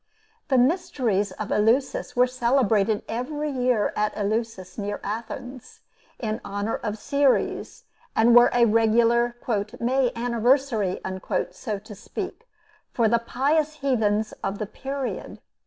The 0.47 0.57
mysteries 0.57 1.31
of 1.33 1.51
Eleusis 1.51 2.15
were 2.15 2.25
celebrated 2.25 3.03
every 3.07 3.51
year 3.51 3.93
at 3.95 4.17
Eleusis, 4.17 4.79
near 4.79 4.99
Athens, 5.03 5.81
in 6.17 6.41
honor 6.43 6.77
of 6.77 6.97
Ceres, 6.97 7.83
and 8.15 8.35
were 8.35 8.49
a 8.51 8.65
regular 8.65 9.35
"May 9.79 10.11
Anniversary," 10.15 10.99
so 11.51 11.77
to 11.77 11.93
speak, 11.93 12.47
for 12.91 13.07
the 13.07 13.19
pious 13.19 13.73
heathens 13.73 14.31
of 14.43 14.57
the 14.57 14.65
period. 14.65 15.39